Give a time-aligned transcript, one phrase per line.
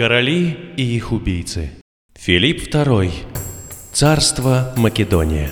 [0.00, 1.72] Короли и их убийцы.
[2.18, 3.12] Филипп II.
[3.92, 5.50] Царство Македония.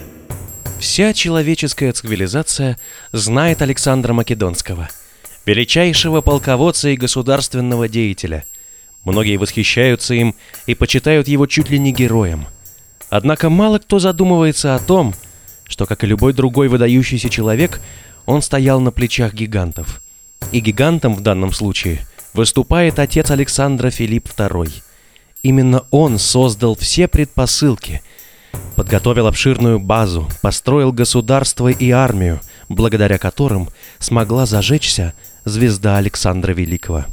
[0.80, 2.78] Вся человеческая цивилизация
[3.12, 4.88] знает Александра Македонского,
[5.44, 8.46] величайшего полководца и государственного деятеля.
[9.04, 10.34] Многие восхищаются им
[10.64, 12.46] и почитают его чуть ли не героем.
[13.10, 15.12] Однако мало кто задумывается о том,
[15.64, 17.82] что, как и любой другой выдающийся человек,
[18.24, 20.00] он стоял на плечах гигантов.
[20.52, 22.06] И гигантом в данном случае
[22.38, 24.70] выступает отец Александра Филипп II.
[25.42, 28.00] Именно он создал все предпосылки,
[28.76, 35.14] подготовил обширную базу, построил государство и армию, благодаря которым смогла зажечься
[35.44, 37.06] звезда Александра Великого.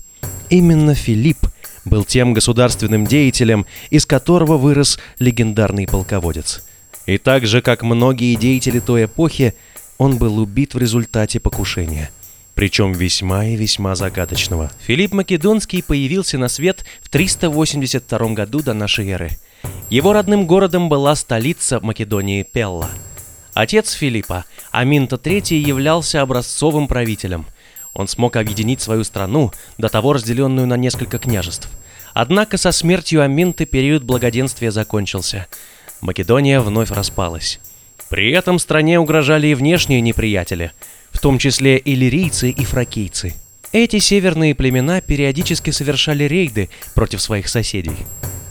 [0.52, 1.40] Именно Филипп
[1.86, 6.64] был тем государственным деятелем, из которого вырос легендарный полководец.
[7.08, 9.56] И так же, как многие деятели той эпохи,
[9.98, 12.12] он был убит в результате покушения.
[12.56, 14.72] Причем весьма и весьма загадочного.
[14.80, 19.32] Филипп Македонский появился на свет в 382 году до нашей эры.
[19.90, 22.90] Его родным городом была столица Македонии Пелла.
[23.54, 27.46] Отец Филиппа, Аминта III, являлся образцовым правителем.
[27.94, 31.70] Он смог объединить свою страну, до того разделенную на несколько княжеств.
[32.14, 35.48] Однако со смертью Аминты период благоденствия закончился.
[36.02, 37.60] Македония вновь распалась.
[38.10, 40.72] При этом стране угрожали и внешние неприятели,
[41.16, 43.34] в том числе иллирийцы и фракийцы.
[43.72, 47.96] Эти северные племена периодически совершали рейды против своих соседей.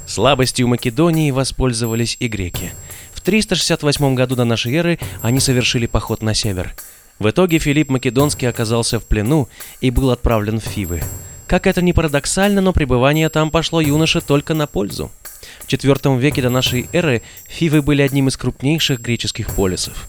[0.07, 2.73] Слабостью Македонии воспользовались и греки.
[3.13, 6.75] В 368 году до нашей эры они совершили поход на север.
[7.19, 9.49] В итоге Филипп Македонский оказался в плену
[9.83, 11.03] и был отправлен в Фивы.
[11.47, 15.13] Как это ни парадоксально, но пребывание там пошло юноше только на пользу.
[15.61, 20.09] В IV веке до нашей эры Фивы были одним из крупнейших греческих полисов.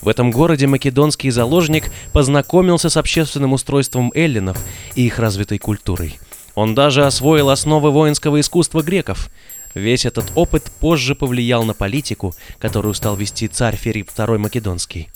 [0.00, 4.58] В этом городе македонский заложник познакомился с общественным устройством эллинов
[4.94, 6.18] и их развитой культурой.
[6.54, 9.30] Он даже освоил основы воинского искусства греков.
[9.74, 15.08] Весь этот опыт позже повлиял на политику, которую стал вести царь Филипп II Македонский.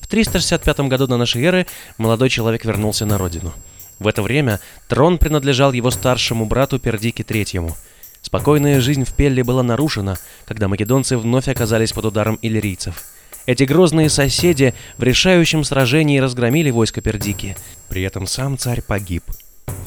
[0.00, 1.66] В 365 году до нашей эры
[1.98, 3.52] молодой человек вернулся на родину.
[3.98, 7.72] В это время трон принадлежал его старшему брату Пердике III–
[8.22, 13.04] Спокойная жизнь в Пелле была нарушена, когда македонцы вновь оказались под ударом иллирийцев.
[13.48, 17.56] Эти грозные соседи в решающем сражении разгромили войско Пердики.
[17.88, 19.24] При этом сам царь погиб.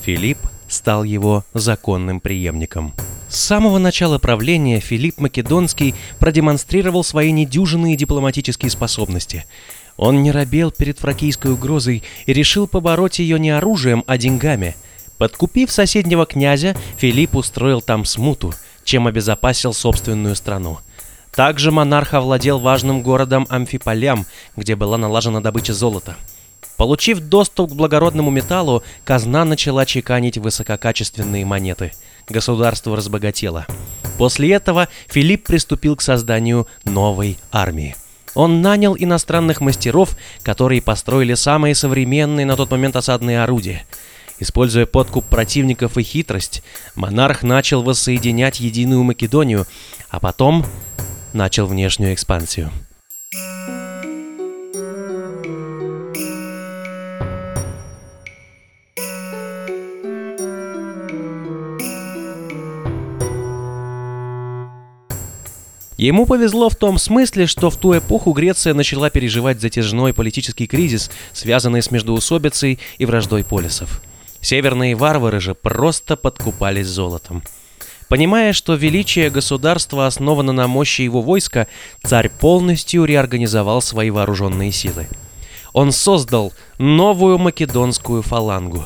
[0.04, 2.92] Филипп стал его законным преемником.
[3.30, 9.46] С самого начала правления Филипп Македонский продемонстрировал свои недюжинные дипломатические способности.
[9.96, 14.76] Он не робел перед фракийской угрозой и решил побороть ее не оружием, а деньгами–
[15.22, 20.80] Подкупив соседнего князя, Филипп устроил там смуту, чем обезопасил собственную страну.
[21.32, 24.26] Также монарх овладел важным городом Амфиполям,
[24.56, 26.16] где была налажена добыча золота.
[26.78, 31.94] Получив доступ к благородному металлу, казна начала чеканить высококачественные монеты.
[32.28, 33.66] Государство разбогатело.
[34.18, 37.96] После этого Филипп приступил к созданию новой армии.
[38.34, 43.84] Он нанял иностранных мастеров, которые построили самые современные на тот момент осадные орудия–
[44.42, 46.64] Используя подкуп противников и хитрость,
[46.96, 49.68] монарх начал воссоединять единую Македонию,
[50.10, 50.66] а потом
[51.34, 52.72] начал внешнюю экспансию.
[66.02, 71.12] Ему повезло в том смысле, что в ту эпоху Греция начала переживать затяжной политический кризис,
[71.32, 74.02] связанный с междоусобицей и враждой полисов.
[74.42, 77.44] Северные варвары же просто подкупались золотом.
[78.12, 81.68] Понимая, что величие государства основано на мощи его войска,
[82.04, 85.08] царь полностью реорганизовал свои вооруженные силы.
[85.72, 88.84] Он создал новую македонскую фалангу.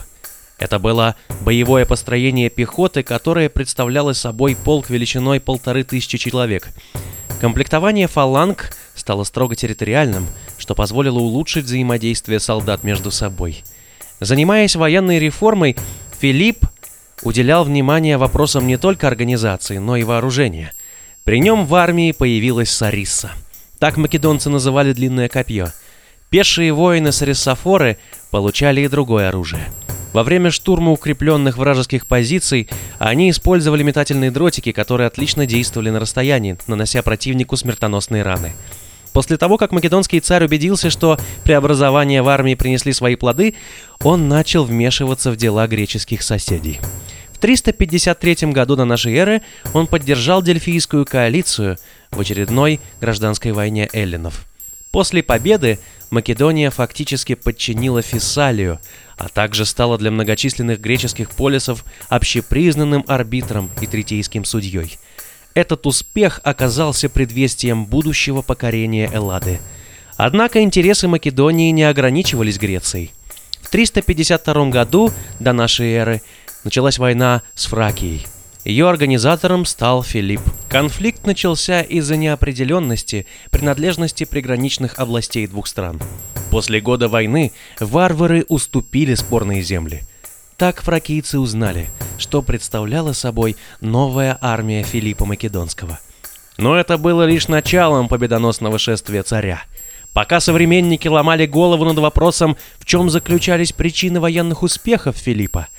[0.60, 6.68] Это было боевое построение пехоты, которое представляло собой полк величиной полторы тысячи человек.
[7.42, 10.28] Комплектование фаланг стало строго территориальным,
[10.60, 13.64] что позволило улучшить взаимодействие солдат между собой–
[14.22, 15.76] Занимаясь военной реформой,
[16.20, 16.66] Филипп
[17.24, 20.74] уделял внимание вопросам не только организации, но и вооружения.
[21.24, 23.32] При нем в армии появилась Сарисса.
[23.80, 25.72] Так македонцы называли длинное копье.
[26.30, 27.98] Пешие воины Сарисофоры
[28.32, 29.68] получали и другое оружие.
[30.14, 32.70] Во время штурма укрепленных вражеских позиций
[33.00, 38.54] они использовали метательные дротики, которые отлично действовали на расстоянии, нанося противнику смертоносные раны.
[39.12, 43.56] После того, как македонский царь убедился, что преобразования в армии принесли свои плоды,
[44.04, 46.80] он начал вмешиваться в дела греческих соседей.
[47.36, 49.42] В 353 году до нашей эры
[49.74, 51.78] он поддержал Дельфийскую коалицию
[52.10, 54.46] в очередной гражданской войне эллинов.
[54.90, 55.78] После победы
[56.12, 58.80] Македония фактически подчинила Фессалию,
[59.18, 64.98] а также стала для многочисленных греческих полисов общепризнанным арбитром и третейским судьей.
[65.54, 69.60] Этот успех оказался предвестием будущего покорения Эллады.
[70.16, 73.12] Однако интересы Македонии не ограничивались Грецией.
[73.60, 76.22] В 352 году до нашей эры
[76.66, 78.28] началась война с Фракией–
[78.66, 80.42] ее организатором стал Филипп.
[80.70, 86.02] Конфликт начался из-за неопределенности принадлежности приграничных областей двух стран.
[86.50, 90.02] После года войны варвары уступили спорные земли.
[90.58, 96.00] Так фракийцы узнали, что представляла собой новая армия Филиппа Македонского.
[96.58, 99.62] Но это было лишь началом победоносного шествия царя.
[100.12, 105.68] Пока современники ломали голову над вопросом, в чем заключались причины военных успехов Филиппа–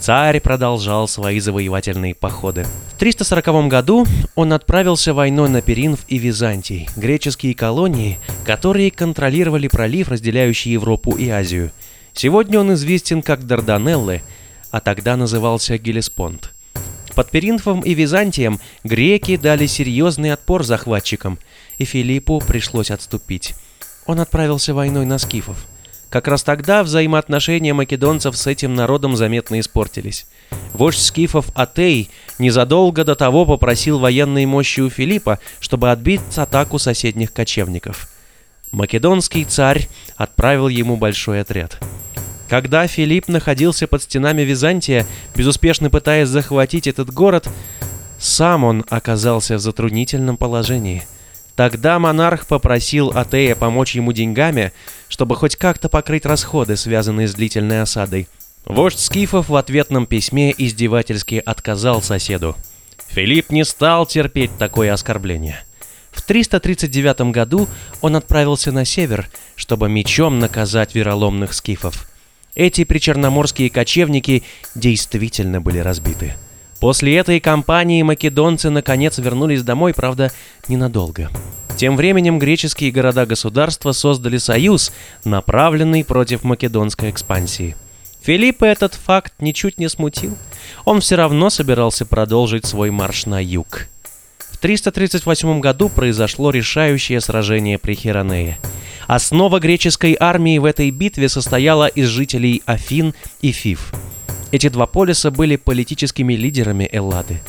[0.00, 2.66] Царь продолжал свои завоевательные походы.
[2.94, 10.08] В 340 году он отправился войной на Перинф и Византий, греческие колонии, которые контролировали пролив,
[10.08, 11.72] разделяющий Европу и Азию.
[12.12, 14.22] Сегодня он известен как Дарданеллы,
[14.70, 16.52] а тогда назывался Гелеспонд.
[17.14, 21.38] Под Перинфом и Византием греки дали серьезный отпор захватчикам,
[21.78, 23.54] и Филиппу пришлось отступить.
[24.04, 25.66] Он отправился войной на скифов–
[26.14, 30.28] как раз тогда взаимоотношения македонцев с этим народом заметно испортились.
[30.72, 32.08] Вождь скифов Атей
[32.38, 38.08] незадолго до того попросил военной мощи у Филиппа, чтобы отбить атаку соседних кочевников.
[38.70, 41.82] Македонский царь отправил ему большой отряд.
[42.48, 47.48] Когда Филипп находился под стенами Византия, безуспешно пытаясь захватить этот город,
[48.20, 51.02] сам он оказался в затруднительном положении–
[51.56, 54.72] Тогда монарх попросил Атея помочь ему деньгами,
[55.14, 58.26] чтобы хоть как-то покрыть расходы, связанные с длительной осадой.
[58.64, 62.56] Вождь Скифов в ответном письме издевательски отказал соседу.
[63.10, 65.62] Филипп не стал терпеть такое оскорбление.
[66.10, 67.68] В 339 году
[68.00, 72.10] он отправился на север, чтобы мечом наказать вероломных скифов.
[72.56, 74.42] Эти причерноморские кочевники
[74.74, 76.34] действительно были разбиты.
[76.80, 80.32] После этой кампании македонцы наконец вернулись домой, правда,
[80.66, 81.30] ненадолго.
[81.76, 84.92] Тем временем греческие города-государства создали союз,
[85.24, 87.76] направленный против македонской экспансии.
[88.22, 90.36] Филиппа этот факт ничуть не смутил.
[90.84, 93.86] Он все равно собирался продолжить свой марш на юг.
[94.38, 98.58] В 338 году произошло решающее сражение при Хиронее.
[99.06, 103.92] Основа греческой армии в этой битве состояла из жителей Афин и Фив–
[104.54, 107.40] эти два полиса были политическими лидерами Эллады.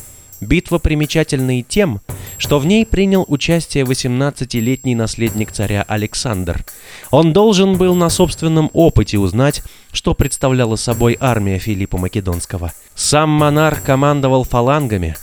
[0.45, 2.01] Битва примечательна и тем,
[2.37, 6.65] что в ней принял участие 18-летний наследник царя Александр.
[7.11, 12.71] Он должен был на собственном опыте узнать, что представляла собой армия Филиппа Македонского.
[12.95, 15.15] Сам монарх командовал фалангами,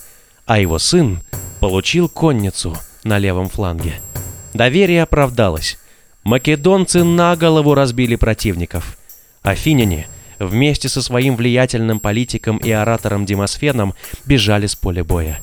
[0.46, 1.20] а его сын
[1.60, 3.94] получил конницу на левом фланге.
[4.54, 5.78] Доверие оправдалось.
[6.24, 8.98] Македонцы на голову разбили противников.
[9.42, 10.06] Афиняне–
[10.46, 13.94] вместе со своим влиятельным политиком и оратором Демосфеном
[14.24, 15.40] бежали с поля боя.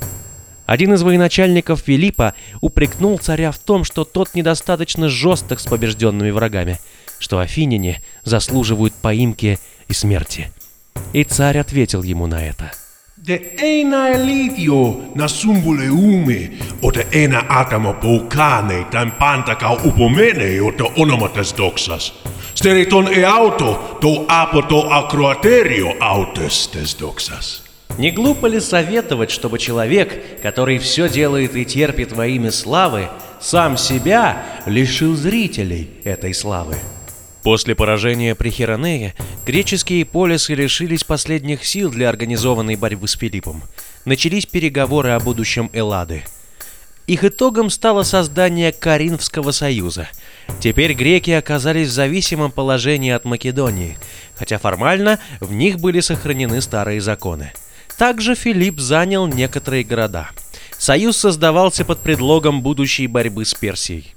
[0.65, 6.77] Один из военачальников Филиппа упрекнул царя в том, что тот недостаточно жесток с побежденными врагами,
[7.17, 10.51] что афиняне заслуживают поимки и смерти.
[11.13, 12.71] И царь ответил ему на это.
[13.17, 13.41] De.
[22.59, 27.63] Steriton e auto, то апо то акроатерио аутес тес доксас.
[27.97, 33.07] Не глупо ли советовать, чтобы человек, который все делает и терпит во имя славы,
[33.39, 36.75] сам себя лишил зрителей этой славы?
[37.43, 43.63] После поражения при Херонее греческие полисы лишились последних сил для организованной борьбы с Филиппом.
[44.03, 46.25] Начались переговоры о будущем Эллады–
[47.09, 50.07] их итогом стало создание Каринфского союза.
[50.59, 53.97] Теперь греки оказались в зависимом положении от Македонии,
[54.35, 57.51] хотя формально в них были сохранены старые законы.
[57.97, 60.29] Также Филипп занял некоторые города.
[60.77, 64.13] Союз создавался под предлогом будущей борьбы с Персией.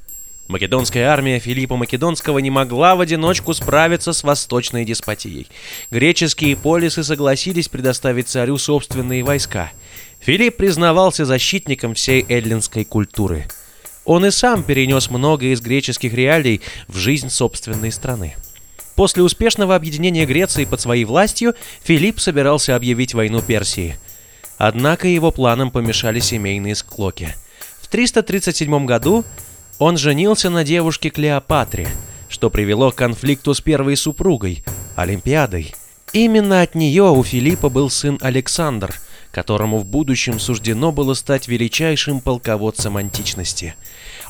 [0.49, 5.49] Македонская армия Филиппа Македонского не могла в одиночку справиться с восточной деспотией.
[5.91, 9.73] Греческие полисы согласились предоставить царю собственные войска.
[10.23, 13.49] Филипп признавался защитником всей эллинской культуры.
[14.05, 18.37] Он и сам перенес многое из греческих реалий в жизнь собственной страны.
[18.95, 23.97] После успешного объединения Греции под своей властью Филипп собирался объявить войну Персии.
[24.59, 27.35] Однако его планам помешали семейные склоки.
[27.81, 29.25] В 337 году
[29.79, 31.89] он женился на девушке Клеопатре,
[32.29, 34.63] что привело к конфликту с первой супругой,
[34.95, 35.75] Олимпиадой.
[36.13, 38.95] Именно от нее у Филиппа был сын Александр–
[39.33, 43.75] которому в будущем суждено было стать величайшим полководцем античности.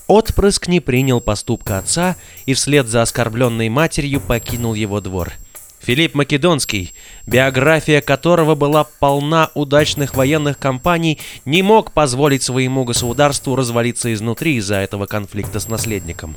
[0.06, 2.16] Отпрыск не принял поступка отца
[2.46, 5.32] и вслед за оскорбленной матерью покинул его двор.
[5.80, 6.94] Филипп Македонский,
[7.26, 14.76] биография которого была полна удачных военных кампаний, не мог позволить своему государству развалиться изнутри из-за
[14.76, 16.36] этого конфликта с наследником.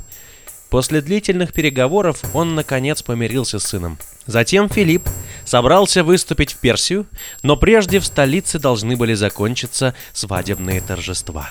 [0.76, 3.98] После длительных переговоров он наконец помирился с сыном.
[4.26, 5.08] Затем Филипп
[5.46, 7.08] собрался выступить в Персию,
[7.44, 11.50] но прежде в столице должны были закончиться свадебные торжества.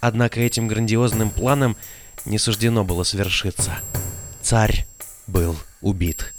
[0.00, 1.76] Однако этим грандиозным планом
[2.24, 3.78] не суждено было свершиться.
[4.42, 4.84] Царь
[5.28, 6.34] был убит.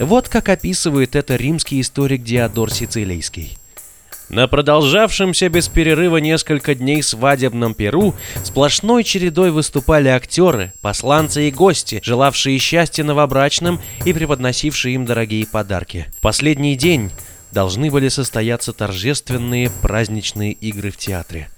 [0.00, 3.56] Вот как описывает это римский историк Диодор Сицилийский.
[4.28, 12.00] На продолжавшемся без перерыва несколько дней свадебном Перу сплошной чередой выступали актеры, посланцы и гости,
[12.02, 16.06] желавшие счастья новобрачным и преподносившие им дорогие подарки.
[16.18, 17.12] В последний день
[17.52, 21.48] должны были состояться торжественные праздничные игры в театре.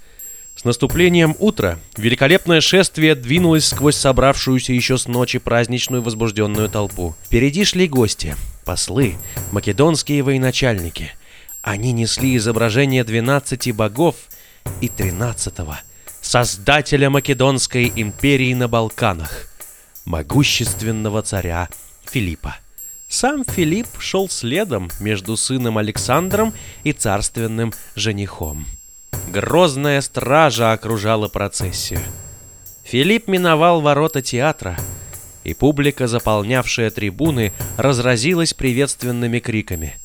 [0.55, 7.15] С наступлением утра великолепное шествие двинулось сквозь собравшуюся еще с ночи праздничную возбужденную толпу.
[7.25, 9.15] Впереди шли гости, послы,
[9.53, 11.13] македонские военачальники.
[11.63, 14.17] Они несли изображение 12 богов
[14.81, 15.77] и 13-го,
[16.21, 19.49] создателя Македонской империи на Балканах,
[20.05, 21.69] могущественного царя
[22.11, 22.57] Филиппа.
[23.09, 26.53] Сам Филипп шел следом между сыном Александром
[26.85, 28.67] и царственным женихом.
[29.29, 32.01] Грозная стража окружала процессию.
[32.85, 34.79] Филипп миновал ворота театра,
[35.45, 39.99] и публика, заполнявшая трибуны, разразилась приветственными криками.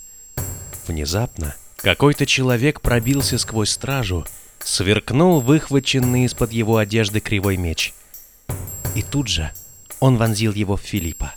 [0.87, 4.25] Внезапно какой-то человек пробился сквозь стражу,
[4.59, 7.93] сверкнул выхваченный из-под его одежды кривой меч.
[8.95, 9.51] И тут же
[9.99, 11.33] он вонзил его в Филиппа.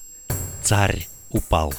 [0.62, 1.74] Царь упал.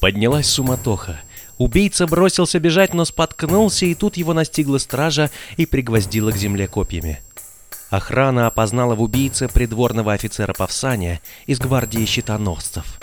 [0.00, 1.20] Поднялась суматоха.
[1.58, 7.20] Убийца бросился бежать, но споткнулся, и тут его настигла стража и пригвоздила к земле копьями.
[7.90, 13.00] Охрана опознала в убийце придворного офицера Павсания из гвардии щитоносцев.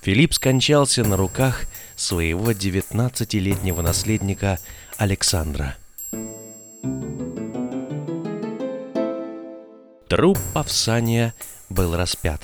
[0.00, 1.62] Филипп скончался на руках
[1.96, 4.58] своего 19-летнего наследника
[4.98, 5.76] Александра.
[10.08, 11.34] Труп Павсания
[11.68, 12.40] был распят.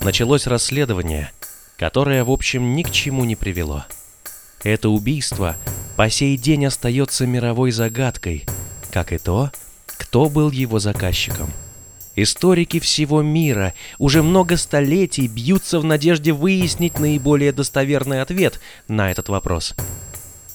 [0.00, 1.30] Началось расследование,
[1.76, 3.84] которое, в общем, ни к чему не привело.
[4.64, 5.56] Это убийство
[5.96, 8.46] по сей день остается мировой загадкой,
[8.90, 9.52] как и то,
[9.98, 11.50] кто был его заказчиком.
[12.16, 19.28] Историки всего мира уже много столетий бьются в надежде выяснить наиболее достоверный ответ на этот
[19.28, 19.74] вопрос.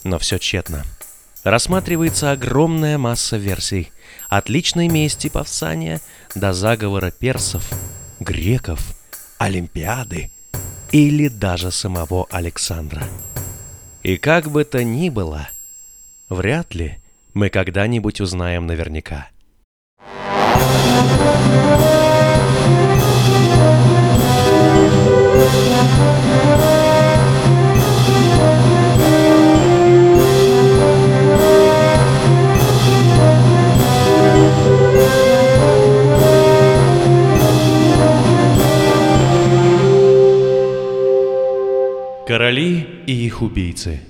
[0.04, 0.84] Но все тщетно.
[1.44, 3.92] Рассматривается огромная масса версий.
[4.28, 6.00] От личной мести Павсания
[6.34, 7.70] до заговора персов,
[8.20, 8.80] греков,
[9.38, 10.30] Олимпиады
[10.92, 13.04] или даже самого Александра.
[14.02, 15.48] И как бы то ни было,
[16.28, 16.98] вряд ли
[17.34, 19.28] мы когда-нибудь узнаем наверняка.
[43.36, 44.00] Их убийцы